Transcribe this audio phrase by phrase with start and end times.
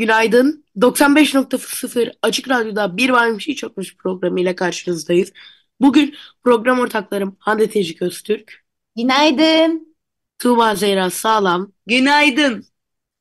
[0.00, 0.64] Günaydın.
[0.76, 5.32] 95.0 Açık Radyo'da Bir Varmış Hiç Yokmuş programıyla karşınızdayız.
[5.80, 6.14] Bugün
[6.44, 8.64] program ortaklarım Hande Tecik Öztürk,
[8.96, 9.96] Günaydın.
[10.38, 12.64] Tuğba Zehra Sağlam Günaydın.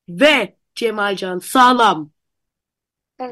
[0.09, 2.11] ve Cemalcan Sağlam.
[3.19, 3.31] Ve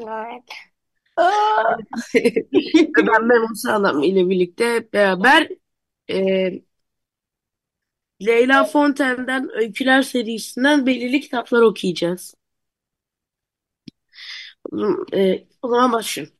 [2.96, 5.48] ben Memo Sağlam ile birlikte beraber
[6.10, 6.50] e,
[8.26, 12.37] Leyla Fontaine'den Öyküler serisinden belirli kitaplar okuyacağız.
[15.12, 16.34] E, o zaman başlıyorum.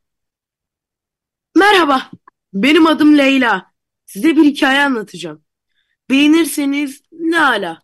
[1.56, 2.10] Merhaba,
[2.52, 3.72] benim adım Leyla.
[4.06, 5.44] Size bir hikaye anlatacağım.
[6.10, 7.82] Beğenirseniz ne ala.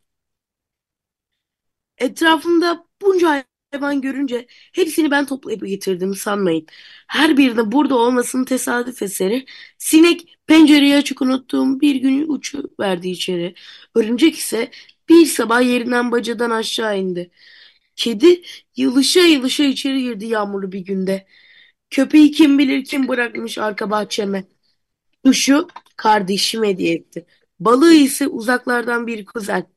[1.98, 6.66] Etrafımda bunca hayvan görünce hepsini ben toplayıp getirdim sanmayın.
[7.08, 9.46] Her birinin burada olmasının tesadüf eseri.
[9.78, 13.54] Sinek pencereyi açık unuttuğum bir gün uçu verdi içeri.
[13.94, 14.70] Örümcek ise
[15.08, 17.30] bir sabah yerinden bacadan aşağı indi.
[17.96, 18.42] Kedi
[18.76, 21.26] yılışa yılışa içeri girdi yağmurlu bir günde.
[21.90, 24.44] Köpeği kim bilir kim bırakmış arka bahçeme.
[25.24, 27.26] Kuşu kardeşim hediye etti.
[27.60, 29.70] Balığı ise uzaklardan bir kuzen.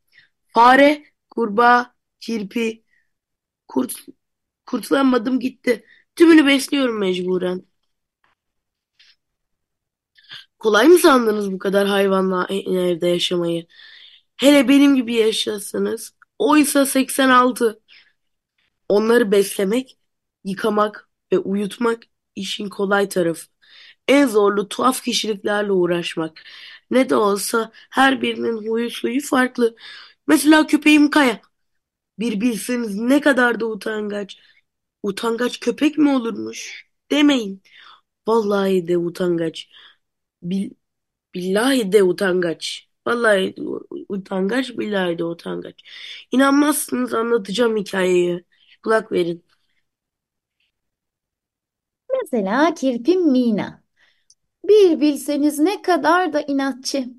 [0.47, 2.83] Fare, kurbağa, kirpi,
[3.67, 3.93] kurt,
[4.65, 5.85] kurtulamadım gitti.
[6.15, 7.65] Tümünü besliyorum mecburen.
[10.59, 13.67] Kolay mı sandınız bu kadar hayvanla evde yaşamayı?
[14.37, 16.15] Hele benim gibi yaşasanız.
[16.39, 17.81] Oysa 86.
[18.89, 19.97] Onları beslemek,
[20.43, 22.03] yıkamak ve uyutmak
[22.35, 23.47] işin kolay tarafı.
[24.07, 26.43] En zorlu tuhaf kişiliklerle uğraşmak.
[26.91, 29.75] Ne de olsa her birinin huyu suyu farklı.
[30.27, 31.41] Mesela köpeğim Kaya.
[32.19, 34.37] Bir bilseniz ne kadar da utangaç.
[35.03, 36.87] Utangaç köpek mi olurmuş?
[37.11, 37.63] Demeyin.
[38.27, 39.69] Vallahi de utangaç.
[40.43, 40.71] Bil,
[41.35, 42.89] billahi de utangaç.
[43.07, 43.55] Vallahi
[44.09, 45.75] utangaç, billahi de utangaç.
[46.31, 48.45] İnanmazsınız anlatacağım hikayeyi.
[48.87, 49.43] Kulak verin.
[52.13, 53.83] Mesela kirpim Mina.
[54.65, 57.09] Bir bilseniz ne kadar da inatçı.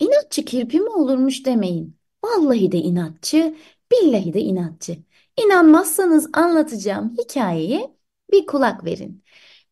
[0.00, 1.98] İnatçı kirpi mi olurmuş demeyin.
[2.24, 3.56] Vallahi de inatçı,
[3.92, 4.98] billahi de inatçı.
[5.46, 7.90] İnanmazsanız anlatacağım hikayeyi
[8.32, 9.24] bir kulak verin.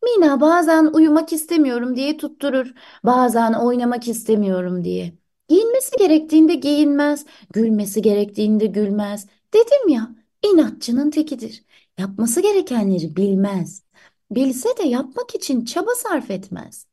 [0.03, 2.73] Mina bazen uyumak istemiyorum diye tutturur,
[3.05, 5.13] bazen oynamak istemiyorum diye.
[5.49, 9.27] Giyinmesi gerektiğinde giyinmez, gülmesi gerektiğinde gülmez.
[9.53, 10.15] Dedim ya,
[10.53, 11.65] inatçının tekidir.
[11.97, 13.83] Yapması gerekenleri bilmez.
[14.31, 16.87] Bilse de yapmak için çaba sarf etmez.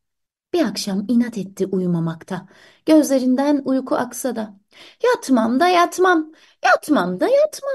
[0.52, 2.48] Bir akşam inat etti uyumamakta.
[2.86, 4.60] Gözlerinden uyku aksa da.
[5.04, 6.32] Yatmam da yatmam,
[6.64, 7.74] yatmam da yatmam.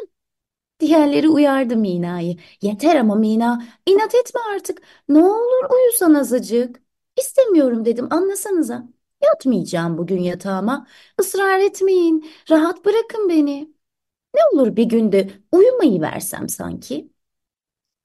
[0.80, 2.38] Diğerleri uyardı Mina'yı.
[2.62, 4.82] Yeter ama Mina, inat etme artık.
[5.10, 6.82] Ne olur uyusan azıcık.
[7.18, 8.88] İstemiyorum dedim, anlasanıza.
[9.24, 10.88] Yatmayacağım bugün yatağıma.
[11.22, 13.74] Israr etmeyin, rahat bırakın beni.
[14.36, 17.12] Ne olur bir günde uyumayı versem sanki.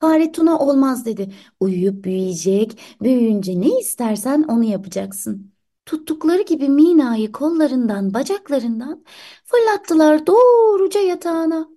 [0.01, 1.35] Fare Tuna olmaz dedi.
[1.61, 5.53] Uyuyup büyüyecek, büyüyünce ne istersen onu yapacaksın.
[5.87, 9.05] Tuttukları gibi Mina'yı kollarından, bacaklarından
[9.45, 11.69] fırlattılar doğruca yatağına.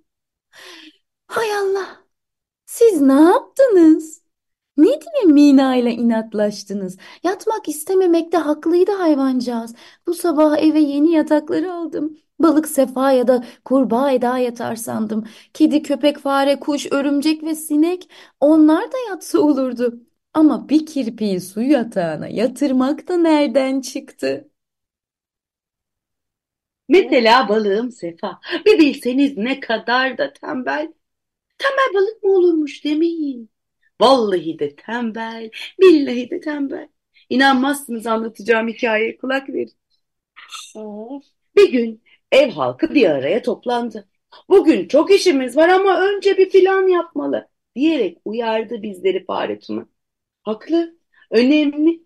[1.26, 2.04] Hay Allah!
[2.66, 4.22] Siz ne yaptınız?
[4.76, 6.98] Ne diye Mina ile inatlaştınız?
[7.24, 9.74] Yatmak istememekte haklıydı hayvancağız.
[10.06, 12.18] Bu sabah eve yeni yatakları aldım.
[12.38, 15.24] Balık Sefa ya da kurbağa Eda yatar sandım.
[15.54, 18.10] Kedi, köpek, fare, kuş, örümcek ve sinek
[18.40, 20.00] onlar da yatsı olurdu.
[20.34, 24.48] Ama bir kirpiyi su yatağına yatırmak da nereden çıktı?
[26.88, 28.40] Mesela balığım Sefa.
[28.66, 30.92] Bir bilseniz ne kadar da tembel.
[31.58, 33.50] Tembel balık mı olurmuş demeyin.
[34.00, 35.50] Vallahi de tembel,
[35.80, 36.88] billahi de tembel.
[37.30, 39.74] İnanmazsınız anlatacağım hikayeye kulak verin.
[41.56, 42.02] Bir gün
[42.32, 44.08] ev halkı bir araya toplandı.
[44.48, 49.88] Bugün çok işimiz var ama önce bir plan yapmalı diyerek uyardı bizleri Fare Tuna.
[50.42, 50.98] Haklı,
[51.30, 52.02] önemli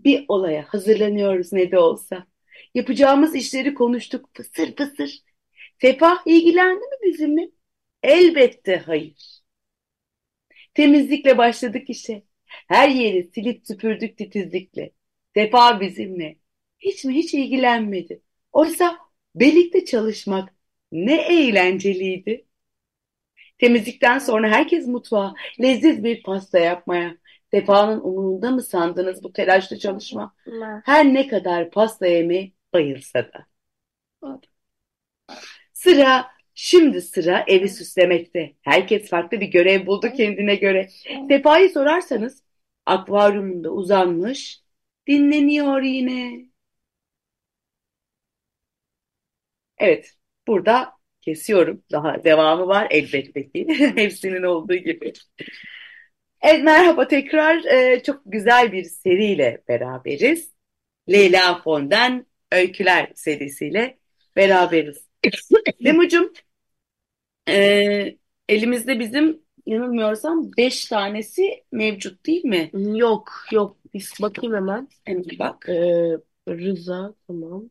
[0.00, 2.26] bir olaya hazırlanıyoruz ne de olsa.
[2.74, 5.22] Yapacağımız işleri konuştuk fısır fısır.
[5.80, 7.50] Sefa ilgilendi mi bizimle?
[8.02, 9.42] Elbette hayır.
[10.74, 12.22] Temizlikle başladık işe.
[12.46, 14.92] Her yeri silip süpürdük titizlikle.
[15.34, 16.38] Sefa bizimle.
[16.78, 18.22] Hiç mi hiç ilgilenmedi.
[18.52, 18.98] Oysa
[19.36, 20.54] birlikte çalışmak
[20.92, 22.46] ne eğlenceliydi.
[23.58, 27.16] Temizlikten sonra herkes mutfağa leziz bir pasta yapmaya.
[27.50, 30.34] Sefa'nın umurunda mı sandınız bu telaşlı çalışma?
[30.82, 33.46] Her ne kadar pasta yemeye bayılsa da.
[35.72, 38.56] Sıra, şimdi sıra evi süslemekte.
[38.62, 40.88] Herkes farklı bir görev buldu kendine göre.
[41.28, 42.42] Sefa'yı sorarsanız
[42.86, 44.62] akvaryumunda uzanmış,
[45.06, 46.46] dinleniyor yine.
[49.78, 50.10] Evet,
[50.46, 51.82] burada kesiyorum.
[51.92, 53.66] Daha devamı var elbette ki.
[53.96, 55.12] Hepsinin olduğu gibi.
[56.42, 57.64] Evet, merhaba tekrar.
[57.64, 60.52] Ee, çok güzel bir seriyle beraberiz.
[61.10, 63.98] Leyla Fon'dan Öyküler serisiyle
[64.36, 65.08] beraberiz.
[65.80, 66.32] Memo'cum,
[67.48, 68.18] e,
[68.48, 72.70] elimizde bizim yanılmıyorsam beş tanesi mevcut değil mi?
[72.98, 73.76] Yok yok.
[73.94, 74.88] Biz bakayım hemen.
[75.04, 75.68] Hemen bak.
[75.68, 76.18] Ee,
[76.48, 77.70] Rıza tamam.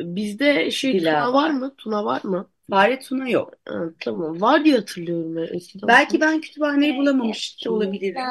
[0.00, 1.74] Bizde şey Tuna var mı?
[1.78, 2.50] Tuna var mı?
[2.70, 3.54] Fare Tuna yok.
[3.64, 4.40] Ha, tamam.
[4.40, 5.88] Var diye hatırlıyorum ben eskiden.
[5.88, 8.22] Belki ben kütüphaneyi bulamamış da olabilirim.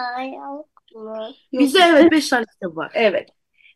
[1.54, 2.92] Bizde evet 5 tane kitap var.
[2.96, 3.30] Evet.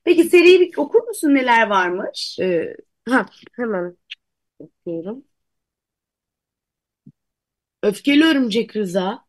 [0.04, 2.40] Peki seriyi bir okur musun neler varmış?
[2.40, 2.76] Ee,
[3.10, 3.98] ha, hemen
[4.60, 5.24] okuyorum.
[7.84, 9.26] Öfkeli örümcek Rıza,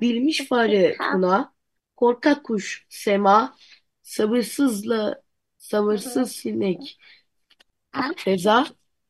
[0.00, 1.54] bilmiş fare Tuna,
[1.96, 3.56] korkak kuş Sema,
[4.02, 5.22] sabırsızla
[5.58, 6.98] sabırsız sinek
[8.16, 8.66] Feza.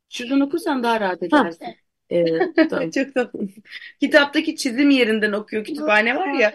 [0.09, 1.67] Şuradan okursan daha rahat Ha, edersin.
[2.11, 2.91] ee, tamam.
[2.95, 3.41] Çok tatlı.
[4.01, 5.65] Kitaptaki çizim yerinden okuyor.
[5.65, 6.55] Kütüphane var ya.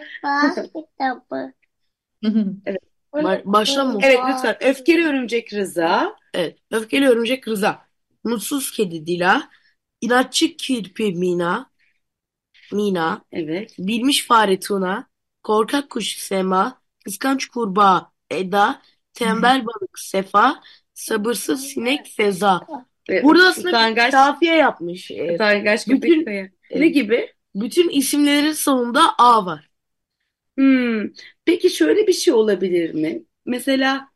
[3.14, 3.98] Ba- başla mı?
[4.02, 4.56] Evet lütfen.
[4.60, 6.16] Öfkeli Örümcek Rıza.
[6.34, 6.58] Evet.
[6.70, 7.86] Öfkeli örümcek Rıza,
[8.24, 9.48] mutsuz kedi Dila,
[10.00, 11.70] inatçı kirpi Mina,
[12.72, 13.74] Mina, Evet.
[13.78, 15.08] bilmiş fare Tuna,
[15.42, 18.82] korkak kuş Sema, kıskanç kurbağa Eda,
[19.14, 20.60] tembel balık Sefa,
[21.02, 22.60] sabırsız sinek Feza.
[23.10, 25.10] Ve Burada aslında utangaç, kafiye yapmış.
[25.10, 26.48] Ee, utangaç bütün kaya.
[26.74, 27.32] Ne gibi?
[27.54, 29.68] bütün isimlerin sonunda A var.
[30.58, 31.08] Hmm.
[31.44, 33.22] Peki şöyle bir şey olabilir mi?
[33.46, 34.08] Mesela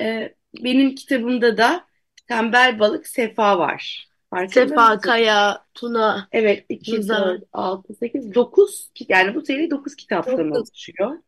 [0.00, 0.34] e,
[0.64, 1.86] benim kitabımda da
[2.28, 4.08] tembel balık Sefa var.
[4.30, 5.00] Farkında Sefa, mısın?
[5.00, 7.26] Kaya, Tuna, Evet, 2, Rıza.
[7.26, 11.18] 4, 6, 8, 9 yani bu seri 9 kitaptan oluşuyor.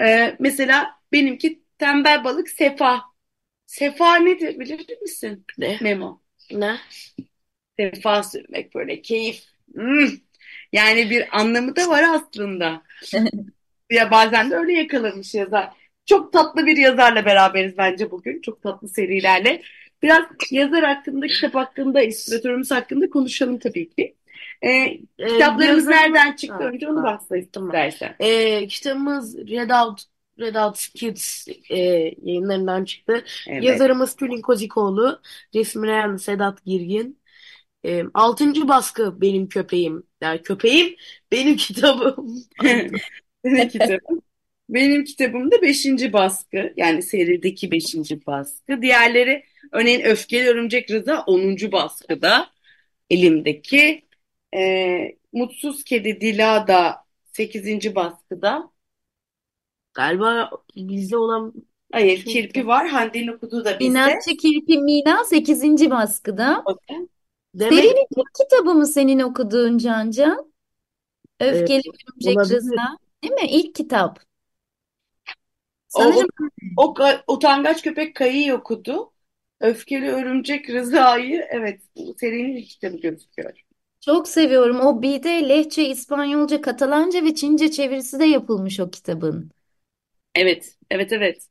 [0.00, 3.09] Ee, mesela benimki tembel balık Sefa.
[3.70, 5.46] Sefa nedir bilir misin?
[5.58, 5.78] Ne?
[5.80, 6.20] Memo.
[6.52, 6.76] Ne?
[7.78, 9.42] Sefa sürmek böyle keyif.
[9.74, 10.08] Hmm.
[10.72, 12.82] Yani bir anlamı da var aslında.
[13.90, 15.70] Ya bazen de öyle yakalamış yazar.
[16.06, 18.40] Çok tatlı bir yazarla beraberiz bence bugün.
[18.40, 19.62] Çok tatlı serilerle.
[20.02, 24.16] Biraz yazar hakkında, kitap hakkında, illüstratörümüz hakkında konuşalım tabii ki.
[24.62, 26.56] Ee, Ee, kitaplarımız yazarımız- nereden çıktı?
[26.64, 27.68] Ha, Önce onu bahset tamam.
[27.68, 28.16] istersen.
[28.20, 30.02] Ee, kitabımız Redout,
[30.40, 31.78] Redout Kids e,
[32.22, 33.24] yayınlarından çıktı.
[33.48, 33.64] Evet.
[33.64, 35.20] Yazarımız Tülin Kozikoğlu,
[35.54, 37.20] resimleyen Sedat Girgin.
[37.84, 40.02] Ee, altıncı baskı benim köpeğim.
[40.20, 40.96] Yani köpeğim
[41.32, 42.44] benim kitabım.
[43.44, 44.22] Senin kitabın.
[44.68, 46.12] Benim kitabım da 5.
[46.12, 46.72] baskı.
[46.76, 47.94] Yani serideki 5.
[48.26, 48.82] baskı.
[48.82, 51.72] Diğerleri örneğin Öfkeli Örümcek Rıza 10.
[51.72, 52.50] baskıda
[53.10, 54.04] elimdeki.
[54.56, 57.94] Ee, Mutsuz Kedi Dila da 8.
[57.94, 58.70] baskıda.
[59.94, 61.52] Galiba bizde olan
[61.92, 62.88] Hayır, Kirpi var.
[62.88, 63.84] Hande'nin okuduğu da bizde.
[63.84, 65.90] İnatçı Kirpi Mina 8.
[65.90, 66.64] baskıda.
[67.54, 70.52] demek Serinin ilk kitabı mı senin okuduğun Can Can?
[71.40, 72.56] Öfkeli Örümcek olabilir.
[72.56, 72.98] Rıza.
[73.22, 73.48] Değil mi?
[73.50, 74.20] İlk kitap.
[75.94, 76.28] O, Sanırım
[76.76, 76.94] o,
[77.26, 79.12] o utangaç köpek Kayı'yı okudu.
[79.60, 83.64] Öfkeli Örümcek Rıza'yı evet bu serinin ilk kitabı gözüküyor.
[84.00, 84.80] çok seviyorum.
[84.80, 89.50] O bir de Lehçe, İspanyolca, Katalanca ve Çince çevirisi de yapılmış o kitabın.
[90.34, 91.42] Evet, evet, evet.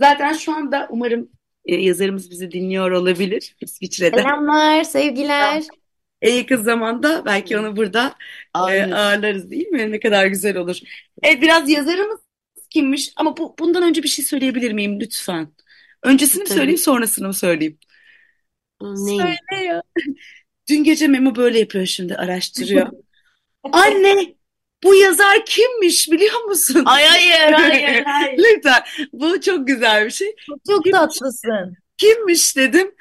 [0.00, 1.30] Zaten şu anda umarım
[1.64, 4.16] e, yazarımız bizi dinliyor olabilir İsviçre'de.
[4.16, 5.62] Selamlar, sevgiler.
[6.22, 8.92] En yakın zamanda belki onu burada e, Ağırlarız.
[8.92, 9.90] ağırlarız değil mi?
[9.92, 10.78] Ne kadar güzel olur.
[11.22, 12.20] Evet, biraz yazarımız
[12.70, 13.12] kimmiş?
[13.16, 15.48] Ama bu, bundan önce bir şey söyleyebilir miyim lütfen?
[16.02, 16.58] Öncesini mi Tabii.
[16.58, 17.78] söyleyeyim, sonrasını mı söyleyeyim?
[18.82, 19.22] Neyim?
[19.22, 19.82] Söyle ya.
[20.68, 22.90] Dün gece Memo böyle yapıyor şimdi, araştırıyor.
[23.72, 24.34] Anne,
[24.84, 26.82] bu yazar kimmiş biliyor musun?
[26.86, 28.38] Ay hayır hayır hayır.
[28.38, 30.34] Lütfen, bu çok güzel bir şey.
[30.68, 31.76] Çok tatlısın.
[31.96, 32.94] Kimmiş dedim.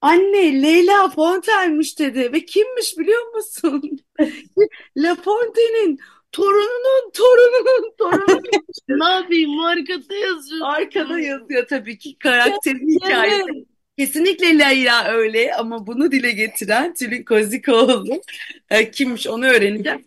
[0.00, 4.00] Anne Leyla Fontaine'miş dedi ve kimmiş biliyor musun?
[4.96, 5.98] La Fontaine'in
[6.32, 8.40] torununun torununun torunu
[8.88, 9.60] Ne yapayım?
[9.60, 10.66] Arkada yazıyor.
[10.66, 13.64] arkada yazıyor tabii ki karakterin hikayesi.
[13.98, 18.22] Kesinlikle Leyla öyle ama bunu dile getiren Tülin Kozikoğlu
[18.70, 20.04] e, kimmiş onu öğreneceğim.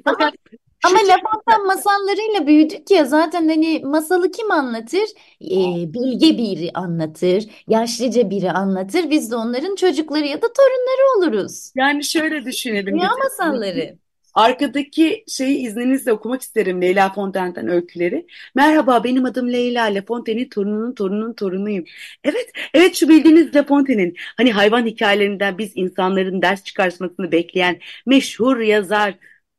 [0.85, 5.09] Ama La Fontaine masallarıyla büyüdük ya zaten hani masalı kim anlatır?
[5.41, 9.09] Ee, bilge biri anlatır, yaşlıca biri anlatır.
[9.09, 11.71] Biz de onların çocukları ya da torunları oluruz.
[11.75, 12.93] yani şöyle düşünelim.
[12.93, 13.23] Dünya biz.
[13.23, 13.97] masalları.
[14.33, 18.27] Arkadaki şeyi izninizle okumak isterim Leyla Fontaine'den öyküleri.
[18.55, 19.83] Merhaba benim adım Leyla.
[19.83, 21.85] Le Fontaine'in torununun torununun torunuyum.
[22.23, 28.57] Evet, evet şu bildiğiniz Le Fontaine'in hani hayvan hikayelerinden biz insanların ders çıkartmasını bekleyen meşhur
[28.59, 29.15] yazar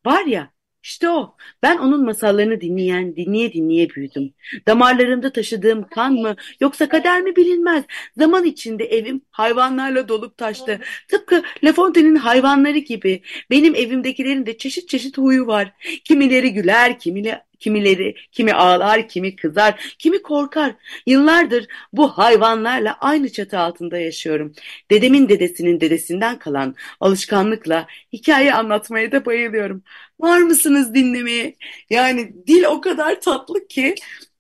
[0.07, 0.56] var ya
[0.87, 1.37] işte o.
[1.63, 4.35] Ben onun masallarını dinleyen, dinleye dinleye büyüdüm.
[4.67, 7.85] Damarlarımda taşıdığım kan mı yoksa kader mi bilinmez.
[8.19, 10.81] Zaman içinde evim hayvanlarla dolup taştı.
[11.09, 13.23] Tıpkı Le Fontaine'in hayvanları gibi.
[13.51, 15.73] Benim evimdekilerin de çeşit çeşit huyu var.
[16.05, 20.75] Kimileri güler, kimileri Kimileri, kimi ağlar, kimi kızar, kimi korkar.
[21.07, 24.53] Yıllardır bu hayvanlarla aynı çatı altında yaşıyorum.
[24.91, 29.83] Dedemin dedesinin dedesinden kalan alışkanlıkla hikaye anlatmaya da bayılıyorum.
[30.21, 31.57] Var mısınız dinlemeye?
[31.91, 33.95] Yani dil o kadar tatlı ki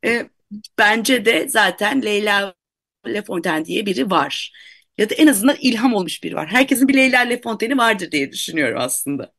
[0.04, 0.26] e,
[0.78, 2.54] bence de zaten Leyla
[3.06, 4.52] Le Fontaine diye biri var.
[4.98, 6.48] Ya da en azından ilham olmuş biri var.
[6.48, 9.32] Herkesin bir Leyla Le Fontaine'i vardır diye düşünüyorum aslında.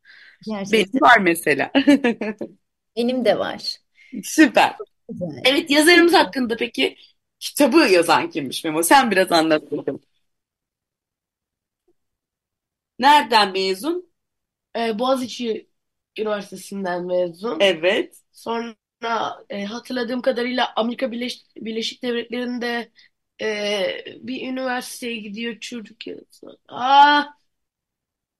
[0.45, 0.79] Gerçekten.
[0.93, 1.71] Benim var mesela.
[2.97, 3.77] Benim de var.
[4.23, 4.75] Süper.
[5.09, 5.41] Güzel.
[5.45, 6.95] Evet yazarımız hakkında peki
[7.39, 8.83] kitabı yazan kimmiş Memo?
[8.83, 10.01] Sen biraz anlat bakalım.
[12.99, 14.11] Nereden mezun?
[14.75, 15.69] Ee, Boğaziçi
[16.19, 17.57] Üniversitesi'nden mezun.
[17.59, 18.21] Evet.
[18.31, 18.75] Sonra
[19.49, 22.91] e, hatırladığım kadarıyla Amerika Birleş- Birleşik Devletleri'nde
[23.41, 26.59] e, bir üniversiteye gidiyor çocuk yazı.
[26.67, 27.23] Aa,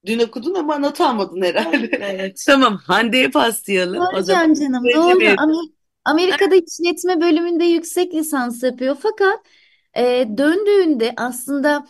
[0.08, 1.90] Dün okudun ama anlatamadın herhalde.
[2.02, 2.44] evet.
[2.46, 4.04] Tamam Hande'ye paslayalım.
[4.28, 5.72] Can canım, Amer-
[6.06, 8.98] Amerika'da işletme bölümünde yüksek lisans yapıyor.
[9.00, 9.40] Fakat
[9.98, 11.88] e, döndüğünde aslında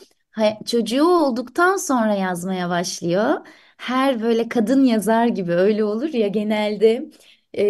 [0.65, 3.33] çocuğu olduktan sonra yazmaya başlıyor.
[3.77, 7.09] Her böyle kadın yazar gibi öyle olur ya genelde
[7.53, 7.67] e,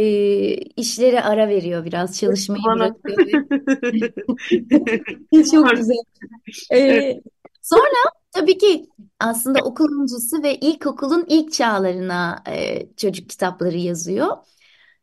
[0.55, 2.95] işlere ara veriyor biraz çalışmayı Bana.
[3.07, 3.43] bırakıyor.
[5.51, 5.95] Çok güzel.
[6.73, 7.21] Ee,
[7.61, 8.89] sonra tabii ki
[9.19, 14.37] aslında okul öncesi ve ilkokulun ilk çağlarına e, çocuk kitapları yazıyor.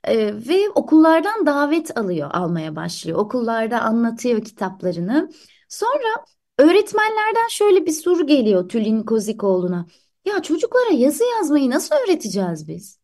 [0.04, 0.16] E,
[0.48, 3.18] ve okullardan davet alıyor, almaya başlıyor.
[3.18, 5.30] Okullarda anlatıyor kitaplarını.
[5.68, 6.24] Sonra
[6.58, 9.86] öğretmenlerden şöyle bir soru geliyor Tülin Kozikoğlu'na.
[10.24, 13.00] Ya çocuklara yazı yazmayı nasıl öğreteceğiz biz?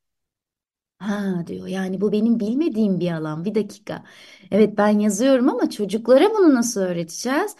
[1.00, 3.44] Ha diyor yani bu benim bilmediğim bir alan.
[3.44, 4.04] Bir dakika.
[4.50, 7.56] Evet ben yazıyorum ama çocuklara bunu nasıl öğreteceğiz?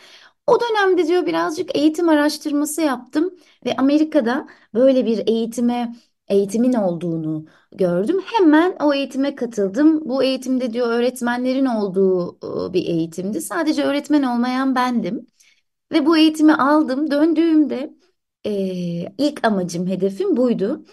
[0.46, 3.34] O dönemde diyor birazcık eğitim araştırması yaptım
[3.66, 5.94] ve Amerika'da böyle bir eğitime
[6.28, 8.20] eğitimin olduğunu gördüm.
[8.24, 10.08] Hemen o eğitime katıldım.
[10.08, 12.38] Bu eğitimde diyor öğretmenlerin olduğu
[12.70, 13.40] e, bir eğitimdi.
[13.40, 15.26] Sadece öğretmen olmayan bendim.
[15.92, 17.10] Ve bu eğitimi aldım.
[17.10, 17.94] Döndüğümde
[18.46, 18.52] e,
[19.18, 20.84] ilk amacım, hedefim buydu.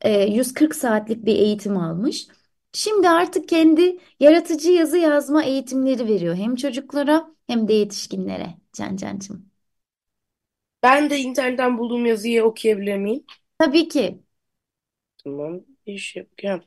[0.00, 2.28] E, 140 saatlik bir eğitim almış.
[2.72, 6.34] Şimdi artık kendi yaratıcı yazı yazma eğitimleri veriyor.
[6.36, 8.65] Hem çocuklara hem de yetişkinlere.
[8.76, 9.50] Can Cancığım.
[10.82, 13.24] Ben de internetten bulduğum yazıyı okuyabilir miyim?
[13.58, 14.22] Tabii ki.
[15.24, 15.60] Tamam.
[15.86, 16.62] İş yapacağım.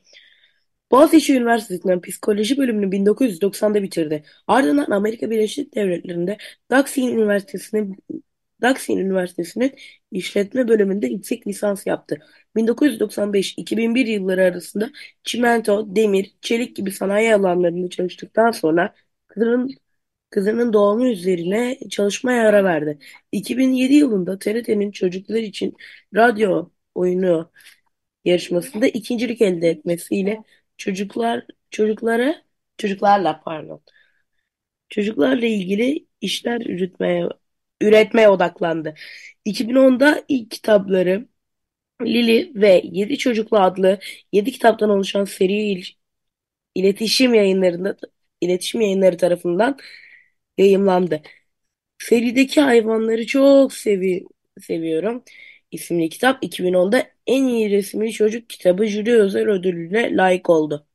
[0.90, 4.24] Boğaziçi Üniversitesi'nden psikoloji bölümünü 1990'da bitirdi.
[4.46, 6.36] Ardından Amerika Birleşik Devletleri'nde
[6.70, 7.96] Duquesne Üniversitesi'nin
[8.62, 9.72] Duquesne Üniversitesi'nin
[10.12, 12.18] işletme bölümünde yüksek lisans yaptı.
[12.56, 14.90] 1995-2001 yılları arasında
[15.24, 18.94] çimento, demir, çelik gibi sanayi alanlarında çalıştıktan sonra
[19.28, 19.70] kızının
[20.30, 22.98] kızının doğumu üzerine çalışmaya ara verdi.
[23.32, 25.76] 2007 yılında TRT'nin çocuklar için
[26.14, 27.52] radyo oyunu
[28.24, 30.44] yarışmasında ikincilik elde etmesiyle
[30.76, 32.42] çocuklar çocuklara
[32.78, 33.82] çocuklarla pardon
[34.88, 37.28] çocuklarla ilgili işler üretmeye
[37.80, 38.94] üretmeye odaklandı.
[39.44, 41.28] 2010'da ilk kitapları
[42.02, 43.98] Lili ve Yedi Çocuklu adlı
[44.32, 45.86] yedi kitaptan oluşan seri il-
[46.74, 47.96] iletişim yayınlarında
[48.40, 49.78] iletişim yayınları tarafından
[50.60, 51.22] yayımlandı.
[51.98, 54.24] Serideki hayvanları çok sevi
[54.60, 55.24] seviyorum.
[55.70, 60.86] isimli kitap 2010'da en iyi resimli çocuk kitabı jüri özel ödülüne layık oldu.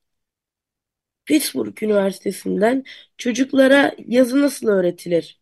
[1.25, 2.83] Pittsburgh Üniversitesi'nden
[3.17, 5.39] çocuklara yazı nasıl öğretilir?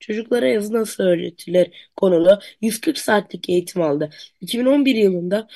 [0.00, 4.10] Çocuklara yazı nasıl öğretilir konulu 140 saatlik eğitim aldı.
[4.40, 5.48] 2011 yılında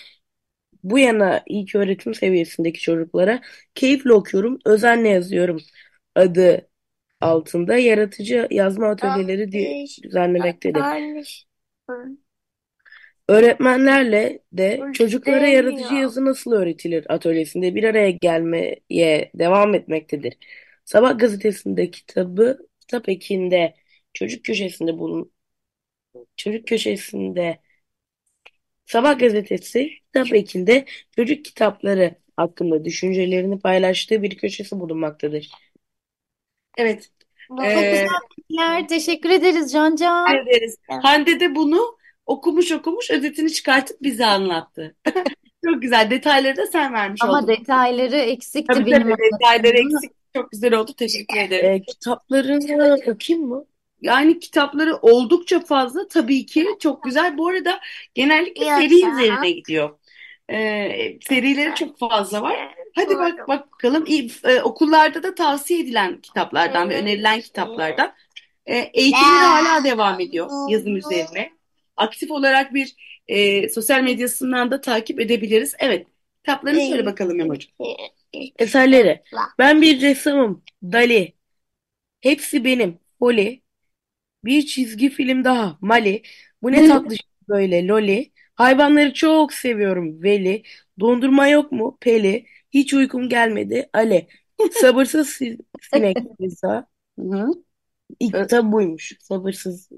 [0.82, 3.40] bu yana ilk öğretim seviyesindeki çocuklara
[3.74, 5.60] keyifle okuyorum, özenle yazıyorum
[6.14, 6.68] adı
[7.20, 10.88] altında yaratıcı yazma atölyeleri di- düzenlemektedir.
[13.28, 18.80] Öğretmenlerle de çocuklara yaratıcı yazı nasıl öğretilir atölyesinde bir araya gelmeye
[19.34, 20.34] devam etmektedir.
[20.84, 23.74] Sabah gazetesinde kitabı kitap ekinde
[24.14, 25.32] çocuk köşesinde bulun
[26.36, 27.58] çocuk köşesinde
[28.86, 30.84] Sabah gazetesi kitap ekinde
[31.16, 35.50] çocuk kitapları hakkında düşüncelerini paylaştığı bir köşesi bulunmaktadır.
[36.78, 37.10] Evet.
[37.48, 38.06] Çok Ee, güzel
[38.38, 38.88] bilgiler.
[38.88, 40.34] Teşekkür ederiz Can Can.
[40.36, 40.76] ederiz.
[41.02, 44.96] Hande de bunu okumuş okumuş özetini çıkartıp bize anlattı.
[45.64, 46.10] Çok güzel.
[46.10, 47.48] Detayları da sen vermiş Ama oldun.
[47.48, 50.10] detayları eksikti Tabii benim tabii detayları eksik.
[50.36, 50.92] Çok güzel oldu.
[50.96, 51.70] Teşekkür ederim.
[51.72, 53.64] Ee, kitaplarına bakayım mı?
[54.00, 57.38] Yani kitapları oldukça fazla tabii ki çok güzel.
[57.38, 57.80] Bu arada
[58.14, 59.98] genellikle seri üzerine gidiyor.
[60.50, 62.74] Ee, serileri çok fazla var.
[62.94, 64.04] Hadi bak bak bakalım.
[64.06, 68.14] İyi, e, okullarda da tavsiye edilen kitaplardan ve önerilen kitaplardan.
[68.66, 71.50] E, eğitimleri hala devam ediyor yazım üzerine.
[71.96, 72.96] Aktif olarak bir
[73.28, 75.74] e, sosyal medyasından da takip edebiliriz.
[75.78, 76.06] Evet.
[76.44, 77.70] Kitaplarını söyle bakalım Memo'cuğum.
[78.58, 79.22] Eserleri.
[79.58, 80.64] Ben bir ressamım.
[80.82, 81.34] Dali.
[82.20, 82.98] Hepsi benim.
[83.18, 83.62] Poli.
[84.44, 85.78] Bir çizgi film daha.
[85.80, 86.22] Mali.
[86.62, 87.86] Bu ne tatlı şey böyle.
[87.86, 88.32] Loli.
[88.54, 90.22] Hayvanları çok seviyorum.
[90.22, 90.62] Veli.
[91.00, 91.98] Dondurma yok mu?
[92.00, 92.46] Peli.
[92.70, 93.90] Hiç uykum gelmedi.
[93.92, 94.28] Ale.
[94.72, 95.58] Sabırsız si-
[95.92, 96.86] sinek Feza.
[97.18, 97.46] Hı hı.
[98.20, 99.12] İlk Ö- kitap buymuş.
[99.20, 99.88] Sabırsız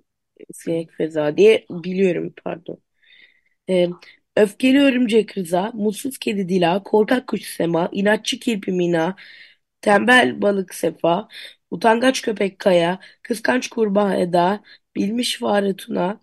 [0.55, 2.35] sinek Feza diye biliyorum.
[2.45, 2.79] Pardon.
[3.71, 3.89] Ee,
[4.37, 5.71] öfkeli örümcek Rıza.
[5.75, 6.83] Mutsuz kedi Dila.
[6.83, 7.89] Korkak kuş Sema.
[7.93, 9.17] inatçı kirpi Mina.
[9.81, 11.29] Tembel balık Sefa.
[11.71, 13.00] Utangaç köpek Kaya.
[13.23, 14.62] Kıskanç kurbağa Eda.
[14.97, 16.21] Bilmiş fare Tuna.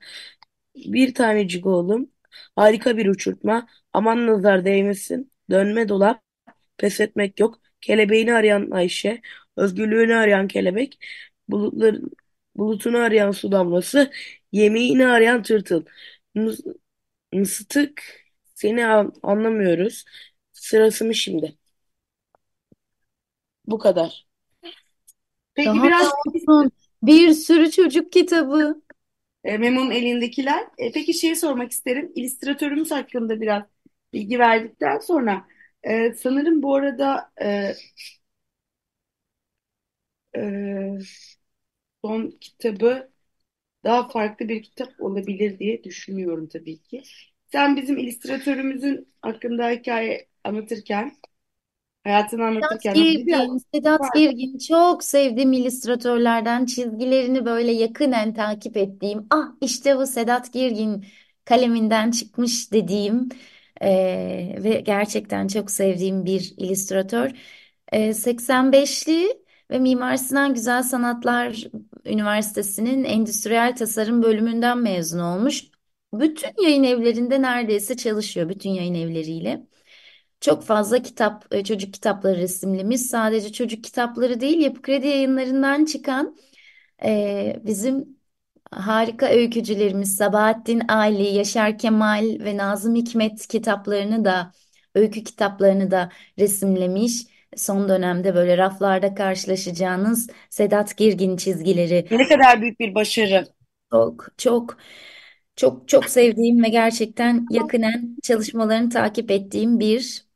[0.75, 2.12] Bir tanecik oğlum.
[2.56, 3.68] Harika bir uçurtma.
[3.94, 5.32] Aman nazar değmesin.
[5.51, 6.22] Dönme dolap.
[6.77, 7.60] Pes etmek yok.
[7.81, 9.22] Kelebeğini arayan Ayşe.
[9.57, 11.00] Özgürlüğünü arayan kelebek.
[11.50, 11.96] Bulutlar,
[12.55, 14.12] bulutunu arayan su damlası.
[14.51, 15.86] Yemeğini arayan tırtıl.
[16.36, 16.77] Mıs-
[17.34, 18.03] Mıstık
[18.55, 20.05] seni an- anlamıyoruz.
[20.53, 21.57] Sırası mı şimdi?
[23.65, 24.27] Bu kadar.
[25.55, 26.72] Peki Daha biraz olsun.
[27.03, 28.81] Bir sürü çocuk kitabı.
[29.43, 30.67] e, Memo'nun elindekiler.
[30.77, 32.12] E, peki şeyi sormak isterim.
[32.15, 33.63] İllüstratörümüz hakkında biraz
[34.13, 35.48] bilgi verdikten sonra
[35.88, 37.74] e, sanırım bu arada e,
[40.34, 41.00] e,
[42.03, 43.12] son kitabı
[43.84, 47.03] daha farklı bir kitap olabilir diye düşünüyorum tabii ki.
[47.51, 51.17] Sen bizim illüstratörümüzün hakkında hikaye anlatırken,
[52.03, 59.27] hayatını Sedat anlatırken biraz Girgin, Sedat Girgin çok sevdiğim illüstratörlerden çizgilerini böyle yakinen takip ettiğim,
[59.29, 61.05] ah işte bu Sedat Girgin
[61.46, 63.29] kaleminden çıkmış dediğim
[63.81, 67.31] eee, ve gerçekten çok sevdiğim bir illüstratör.
[67.94, 71.63] Eee, 85'li ve Mimar Sinan Güzel Sanatlar
[72.05, 75.63] Üniversitesi'nin Endüstriyel Tasarım bölümünden mezun olmuş.
[76.13, 79.68] Bütün yayın evlerinde neredeyse çalışıyor, bütün yayın evleriyle.
[80.42, 83.01] Çok fazla kitap, çocuk kitapları resimlemiş.
[83.01, 86.37] Sadece çocuk kitapları değil, Yapı Kredi yayınlarından çıkan
[87.03, 88.17] e, bizim
[88.72, 94.51] harika öykücülerimiz Sabahattin Ali, Yaşar Kemal ve Nazım Hikmet kitaplarını da,
[94.96, 97.14] öykü kitaplarını da resimlemiş.
[97.56, 103.48] Son dönemde böyle raflarda karşılaşacağınız Sedat Girgin çizgileri ne kadar büyük bir başarı.
[103.92, 104.77] çok çok
[105.56, 110.27] çok çok sevdiğim ve gerçekten yakinen çalışmalarını takip ettiğim bir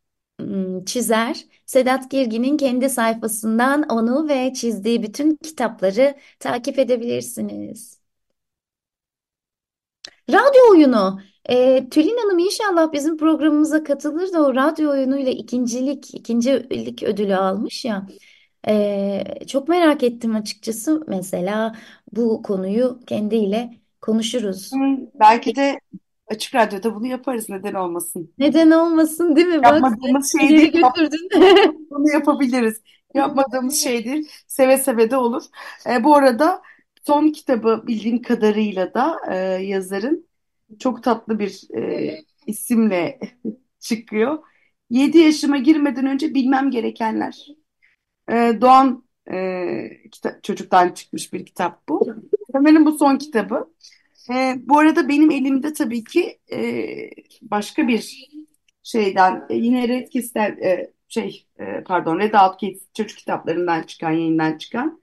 [0.85, 1.45] çizer.
[1.65, 8.00] Sedat Girgin'in kendi sayfasından onu ve çizdiği bütün kitapları takip edebilirsiniz.
[10.31, 11.21] Radyo oyunu.
[11.49, 17.85] Ee, Tülin Hanım inşallah bizim programımıza katılır da o radyo oyunuyla ikincilik, ikincilik ödülü almış
[17.85, 18.07] ya.
[18.67, 21.03] Ee, çok merak ettim açıkçası.
[21.07, 21.75] Mesela
[22.11, 24.71] bu konuyu kendiyle konuşuruz.
[25.19, 25.79] Belki de
[26.27, 27.49] Açık Radyo'da bunu yaparız.
[27.49, 28.33] Neden olmasın?
[28.37, 29.63] Neden olmasın değil mi?
[29.63, 30.79] Bak Yapmadığımız ileri şeydir.
[30.79, 31.29] Yap- götürdün.
[31.89, 32.81] Bunu yapabiliriz.
[33.13, 34.25] Yapmadığımız şeydir.
[34.47, 35.43] Seve seve de olur.
[35.89, 36.61] E, bu arada
[37.07, 39.35] son kitabı bildiğim kadarıyla da e,
[39.65, 40.27] yazarın
[40.79, 43.19] çok tatlı bir e, isimle
[43.79, 44.39] çıkıyor.
[44.89, 47.47] 7 yaşıma girmeden önce bilmem gerekenler.
[48.31, 49.35] E, Doğan e,
[50.11, 52.07] kita- çocuktan çıkmış bir kitap bu.
[52.51, 53.73] Sanırım bu son kitabı.
[54.33, 56.59] E, bu arada benim elimde tabii ki e,
[57.41, 58.29] başka bir
[58.83, 64.11] şeyden e, yine Red Kiss'ten e, şey e, pardon Red Out Kids çocuk kitaplarından çıkan
[64.11, 65.00] yayından çıkan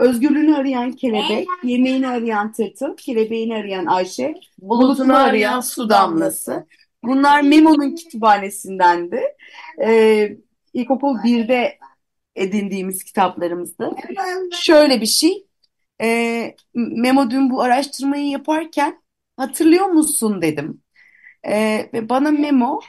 [0.00, 6.66] Özgürlüğünü arayan kelebek, yemeğini arayan tırtıl, kelebeğini arayan Ayşe, bulutunu arayan su damlası.
[7.04, 9.22] Bunlar Memo'nun kütüphanesindendi.
[9.84, 10.36] Ee,
[10.74, 11.78] İlkokul 1'de
[12.36, 13.90] edindiğimiz kitaplarımızdı.
[14.60, 15.46] Şöyle bir şey.
[16.02, 19.02] e, Memo dün bu araştırmayı yaparken
[19.36, 20.82] hatırlıyor musun dedim.
[21.46, 22.80] E, ve bana Memo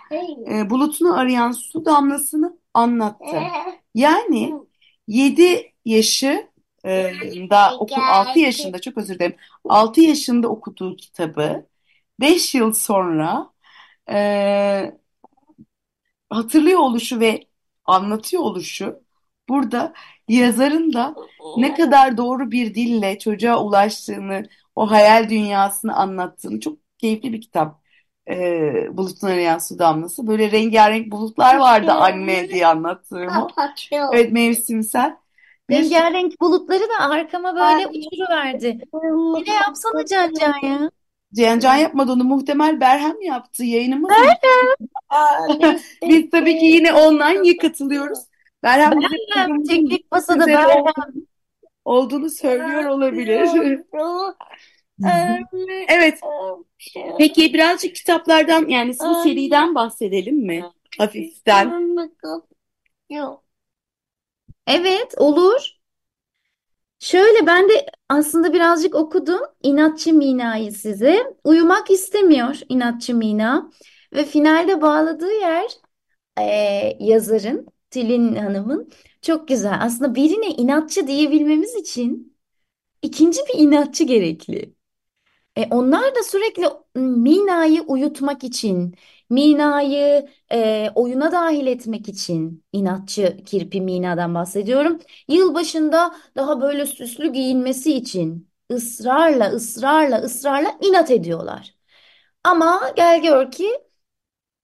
[0.51, 3.37] e, bulutunu arayan su damlasını anlattı.
[3.95, 4.53] Yani
[5.07, 6.50] 7 yaşı
[6.85, 9.35] e, da okul 6 yaşında çok özür dilerim.
[9.67, 11.67] 6 yaşında okuduğu kitabı
[12.19, 13.53] 5 yıl sonra
[14.11, 14.91] e,
[16.29, 17.47] hatırlıyor oluşu ve
[17.85, 19.03] anlatıyor oluşu
[19.49, 19.93] burada
[20.27, 21.19] yazarın da
[21.55, 24.43] ne kadar doğru bir dille çocuğa ulaştığını,
[24.75, 27.81] o hayal dünyasını anlattığını çok keyifli bir kitap.
[28.29, 30.27] e, bulutun arayan su damlası.
[30.27, 33.55] Böyle rengarenk bulutlar vardı anne diye anlattığım o.
[34.11, 35.17] Evet mevsimsel.
[35.71, 38.79] Rengarenk bulutları da arkama böyle uçuruverdi.
[39.37, 40.91] Yine yapsana Can Can ya.
[41.35, 44.11] Cihan Can yapmadı onu muhtemel Berhem yaptı yayınımız.
[46.09, 48.19] Biz tabii ki yine online katılıyoruz.
[48.63, 50.85] Berhem Berhem, teknik masada Berhem.
[51.85, 53.49] olduğunu söylüyor olabilir.
[55.87, 56.19] Evet.
[57.17, 60.65] Peki birazcık kitaplardan yani bu seriden bahsedelim mi?
[60.97, 61.95] Hafiften.
[64.67, 65.77] Evet olur.
[66.99, 71.23] Şöyle ben de aslında birazcık okudum İnatçı Mina'yı size.
[71.43, 73.71] Uyumak istemiyor İnatçı Mina.
[74.13, 75.71] Ve finalde bağladığı yer
[76.39, 79.77] eee, yazarın, Tülin Hanım'ın çok güzel.
[79.81, 82.37] Aslında birine inatçı diyebilmemiz için
[83.03, 84.75] ikinci bir inatçı gerekli.
[85.57, 88.95] E, onlar da sürekli Mina'yı uyutmak için,
[89.29, 94.99] Mina'yı e, oyuna dahil etmek için, inatçı kirpi Mina'dan bahsediyorum.
[95.27, 101.75] Yılbaşında daha böyle süslü giyinmesi için ısrarla, ısrarla, ısrarla inat ediyorlar.
[102.43, 103.69] Ama gel gör ki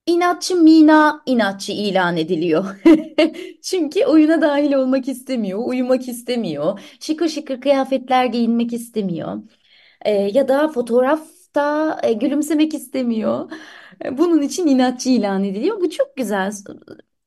[0.05, 2.65] inatçı Mina inatçı ilan ediliyor.
[3.61, 9.37] Çünkü oyuna dahil olmak istemiyor, uyumak istemiyor, şıkır şıkır kıyafetler giyinmek istemiyor.
[10.07, 13.51] E, ya da fotoğrafta e, gülümsemek istemiyor.
[14.05, 15.81] E, Bunun için inatçı ilan ediliyor.
[15.81, 16.51] Bu çok güzel.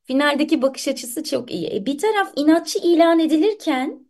[0.05, 1.77] Finaldeki bakış açısı çok iyi.
[1.77, 4.07] E, bir taraf inatçı ilan edilirken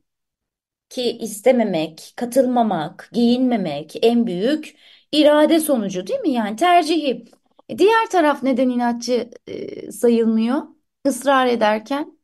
[0.88, 4.76] ki istememek, katılmamak, giyinmemek en büyük
[5.12, 6.30] irade sonucu değil mi?
[6.30, 7.24] Yani tercihi.
[7.68, 10.62] E, Diğer taraf neden inatçı e, sayılmıyor?
[11.06, 12.19] Israr ederken.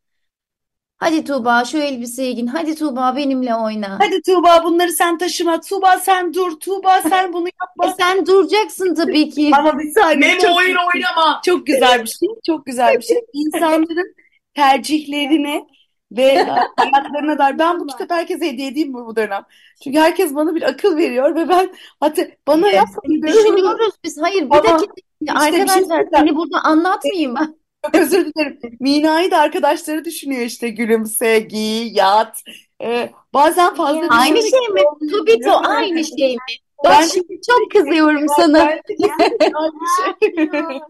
[0.98, 2.46] Hadi Tuğba şu elbiseyi giyin.
[2.46, 3.98] Hadi Tuğba benimle oyna.
[4.00, 5.61] Hadi Tuğba bunları sen taşıma.
[5.61, 6.61] Tuğba sen dur.
[6.61, 7.94] Tuğba sen bunu E yapma.
[7.98, 9.50] sen duracaksın tabii ki.
[9.59, 11.40] Ama bir saniye Memo çok oyun oynama.
[11.44, 12.28] çok güzel bir şey.
[12.46, 13.16] Çok güzel bir şey.
[13.32, 14.14] İnsanların
[14.54, 15.66] tercihlerine
[16.12, 17.59] ve hayatlarına dair.
[17.59, 19.42] Ben bu kitabı herkese hediye edeyim mi bu dönem?
[19.85, 23.44] Çünkü herkes bana bir akıl veriyor ve ben hatta bana yapmayın diyorum.
[23.44, 24.22] Düşünüyoruz biz.
[24.22, 24.94] Hayır bir Ama dakika.
[24.96, 26.09] bir şey Arkadaşlar söyleyeceğim.
[26.14, 27.56] seni burada anlatmayayım ben.
[27.87, 28.61] Çok özür dilerim.
[28.81, 32.42] Mina'yı da arkadaşları düşünüyor işte gülümse, giy, yat.
[32.83, 35.11] Ee, bazen fazla Aynı düşünmek şey mi?
[35.11, 36.40] Tubito aynı şey mi?
[36.85, 38.59] Ben- şimdi çok kızıyorum sana.
[38.61, 38.81] Aynı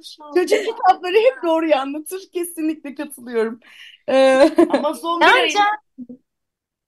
[0.04, 0.26] şey.
[0.34, 2.20] Çocuk kitapları hep doğruyu anlatır.
[2.32, 3.60] Kesinlikle katılıyorum.
[4.08, 5.66] Ee, Ama Can.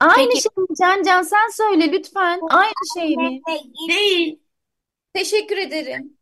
[0.00, 0.42] Aynı Peki.
[0.42, 0.66] şey mi?
[0.80, 2.40] Can Can sen söyle lütfen.
[2.50, 3.40] Aynı şey mi?
[3.88, 4.38] değil.
[5.14, 6.17] Teşekkür ederim.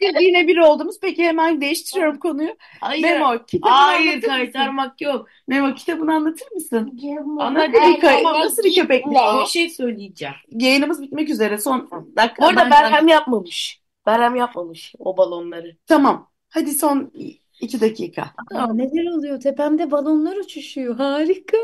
[0.00, 0.96] Yine bir oldunuz.
[1.00, 2.56] Peki hemen değiştiriyorum konuyu.
[2.80, 3.02] Hayır.
[3.02, 4.28] Memo, kitabını Hayır anlatır mısın?
[4.28, 5.28] kaytarmak yok.
[5.48, 7.00] Memo, kitabını anlatır mısın?
[7.38, 9.18] Anlat bir kay- nasıl bir köpekmiş?
[9.42, 10.34] Bir şey söyleyeceğim.
[10.50, 11.58] Yayınımız bitmek üzere.
[11.58, 12.42] Son dakika.
[12.42, 13.80] Bu arada Ben- Berhem yapmamış.
[14.06, 15.76] Berhem yapmamış o balonları.
[15.86, 16.30] Tamam.
[16.48, 17.12] Hadi son
[17.60, 18.30] iki dakika.
[18.54, 19.40] Aa, neler oluyor?
[19.40, 20.96] Tepemde balonlar uçuşuyor.
[20.96, 21.56] Harika.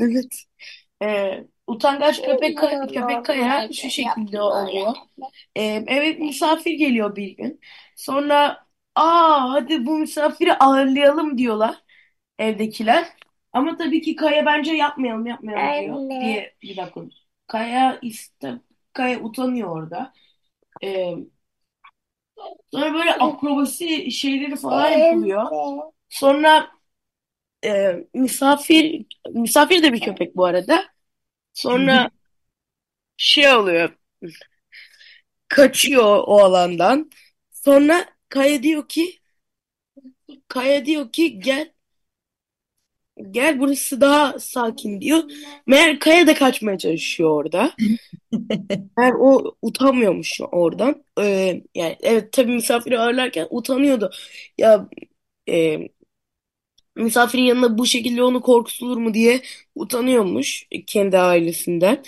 [0.00, 0.42] Evet.
[1.02, 4.94] Ee, utangaç köpek kaya, köpek kaya şu şekilde oluyor.
[5.56, 7.60] Ee, evet misafir geliyor bir gün.
[7.96, 11.82] Sonra aa hadi bu misafiri ağırlayalım diyorlar
[12.38, 13.06] evdekiler.
[13.52, 15.94] Ama tabii ki Kaya bence yapmayalım yapmayalım diyor.
[15.96, 16.20] Anne.
[16.20, 17.00] Diye bir dakika.
[17.46, 18.54] Kaya iste
[18.92, 20.12] Kaya utanıyor orada.
[20.84, 21.14] Ee,
[22.70, 25.44] sonra böyle akrobasi şeyleri falan yapılıyor.
[26.08, 26.70] Sonra
[27.64, 30.84] e, misafir misafir de bir köpek bu arada.
[31.56, 32.10] Sonra
[33.16, 33.90] şey oluyor.
[35.48, 37.10] Kaçıyor o alandan.
[37.50, 39.18] Sonra Kaya diyor ki
[40.48, 41.72] Kaya diyor ki gel
[43.30, 45.22] gel burası daha sakin diyor.
[45.66, 47.72] Meğer Kaya da kaçmaya çalışıyor orada.
[48.96, 51.04] Meğer o utanmıyormuş oradan.
[51.20, 54.10] Ee, yani evet tabii misafiri ağırlarken utanıyordu.
[54.58, 54.88] Ya
[55.48, 55.78] e,
[56.96, 59.42] misafirin yanında bu şekilde onu korkutulur mu diye
[59.74, 62.02] utanıyormuş kendi ailesinden.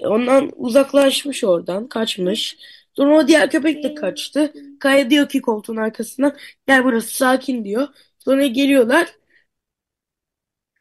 [0.00, 2.58] Ondan uzaklaşmış oradan, kaçmış.
[2.94, 4.52] Sonra o diğer köpek de kaçtı.
[4.80, 7.88] Kaya diyor ki koltuğun arkasından gel burası sakin diyor.
[8.18, 9.08] Sonra geliyorlar.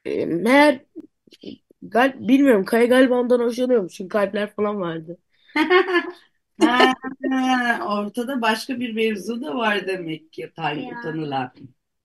[0.05, 0.85] E, meğer
[1.81, 3.93] gal bilmiyorum Kaya galiba ondan hoşlanıyormuş.
[3.93, 5.17] Çünkü kalpler falan vardı.
[6.59, 6.93] Ha,
[7.87, 10.51] ortada başka bir mevzu da var demek ki
[10.91, 11.51] utanılan.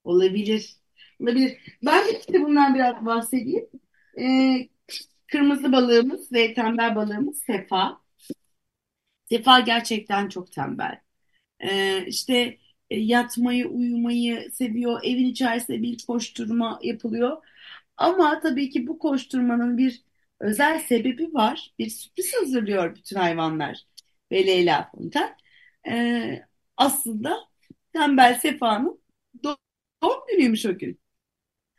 [0.04, 0.76] Olabilir.
[1.22, 1.58] Olabilir.
[1.82, 3.68] Ben de kitabımdan biraz bahsedeyim.
[4.20, 4.68] Ee,
[5.26, 8.00] kırmızı balığımız ve tembel balığımız Sefa.
[9.28, 11.00] Sefa gerçekten çok tembel.
[11.60, 12.58] Ee, işte
[12.90, 15.00] e, yatmayı, uyumayı seviyor.
[15.04, 17.36] Evin içerisinde bir koşturma yapılıyor.
[17.96, 20.02] Ama tabii ki bu koşturmanın bir
[20.40, 21.74] özel sebebi var.
[21.78, 23.82] Bir sürpriz hazırlıyor bütün hayvanlar
[24.32, 25.36] ve Leyla Fonten.
[25.88, 26.42] Ee,
[26.76, 27.38] aslında
[27.92, 29.02] tembel Sefa'nın
[29.44, 29.58] do-
[30.02, 31.00] doğum günüymüş o gün.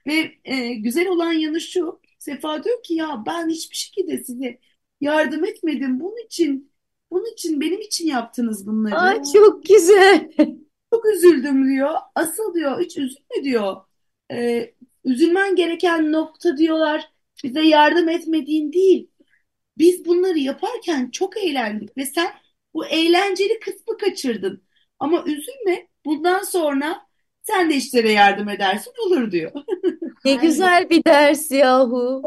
[0.08, 2.02] Ve e, güzel olan yanı şu.
[2.20, 4.60] Sefa diyor ki ya ben hiçbir şekilde size
[5.02, 6.00] yardım etmedim.
[6.00, 6.72] Bunun için
[7.12, 8.96] bunun için benim için yaptınız bunları.
[8.96, 10.32] Ay çok güzel.
[10.94, 11.92] Çok üzüldüm diyor.
[12.16, 13.76] Asıl diyor hiç üzülme diyor.
[14.32, 14.74] Ee,
[15.06, 17.10] üzülmen gereken nokta diyorlar
[17.44, 19.10] bize yardım etmediğin değil.
[19.78, 22.28] Biz bunları yaparken çok eğlendik ve sen
[22.74, 24.64] bu eğlenceli kısmı kaçırdın.
[25.00, 27.08] Ama üzülme bundan sonra
[27.44, 29.52] sen de işlere yardım edersin olur diyor.
[30.26, 32.24] Ne güzel bir ders yahu.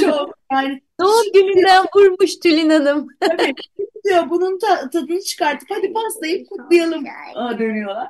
[0.00, 3.08] Çok yani Doğum gününden vurmuş Tülin Hanım.
[3.20, 3.54] tabii
[4.04, 8.08] diyor bunun ta- tadını çıkartıp hadi pastayı kutlayalım Aa, dönüyorlar.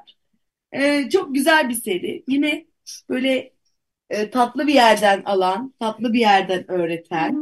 [0.73, 2.25] Ee, çok güzel bir seri.
[2.29, 2.67] Yine
[3.09, 3.53] böyle
[4.11, 7.39] e, tatlı bir yerden alan, tatlı bir yerden öğreten,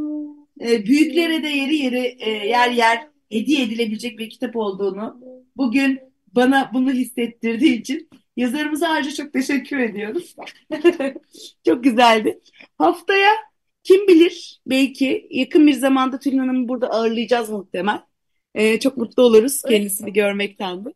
[0.61, 5.21] e, büyüklere de yeri yeri e, yer yer hediye edilebilecek bir kitap olduğunu
[5.57, 6.01] bugün
[6.33, 10.37] bana bunu hissettirdiği için yazarımıza ayrıca çok teşekkür ediyoruz.
[11.67, 12.41] Çok güzeldi.
[12.79, 13.31] Haftaya
[13.83, 18.01] kim bilir belki yakın bir zamanda Tülin Hanım'ı burada ağırlayacağız muhtemel.
[18.55, 20.95] E, çok mutlu oluruz kendisini görmekten de.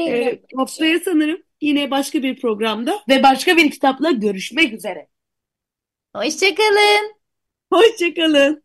[0.00, 5.08] E, haftaya sanırım yine başka bir programda ve başka bir kitapla görüşmek üzere.
[6.16, 7.14] Hoşçakalın.
[7.72, 8.63] Hoşçakalın.